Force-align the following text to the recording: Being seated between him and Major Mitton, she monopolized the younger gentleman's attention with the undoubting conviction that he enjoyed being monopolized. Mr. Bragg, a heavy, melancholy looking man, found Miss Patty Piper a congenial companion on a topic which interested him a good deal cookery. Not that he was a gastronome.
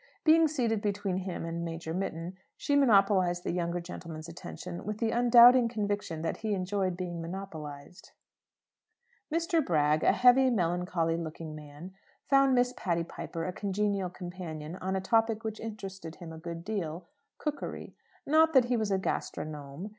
Being 0.23 0.47
seated 0.47 0.81
between 0.81 1.17
him 1.17 1.45
and 1.45 1.63
Major 1.63 1.93
Mitton, 1.93 2.35
she 2.57 2.75
monopolized 2.75 3.43
the 3.43 3.51
younger 3.51 3.79
gentleman's 3.79 4.27
attention 4.27 4.83
with 4.83 4.97
the 4.97 5.11
undoubting 5.11 5.67
conviction 5.67 6.23
that 6.23 6.37
he 6.37 6.55
enjoyed 6.55 6.97
being 6.97 7.21
monopolized. 7.21 8.09
Mr. 9.31 9.63
Bragg, 9.63 10.01
a 10.03 10.11
heavy, 10.11 10.49
melancholy 10.49 11.15
looking 11.17 11.53
man, 11.53 11.93
found 12.27 12.55
Miss 12.55 12.73
Patty 12.75 13.03
Piper 13.03 13.45
a 13.45 13.53
congenial 13.53 14.09
companion 14.09 14.75
on 14.77 14.95
a 14.95 15.01
topic 15.01 15.43
which 15.43 15.59
interested 15.59 16.15
him 16.15 16.33
a 16.33 16.39
good 16.39 16.65
deal 16.65 17.07
cookery. 17.37 17.93
Not 18.25 18.53
that 18.53 18.65
he 18.65 18.77
was 18.77 18.89
a 18.89 18.97
gastronome. 18.97 19.89